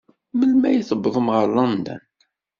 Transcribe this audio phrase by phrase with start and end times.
[0.37, 2.01] Melmi ay tuwḍemt ɣer London?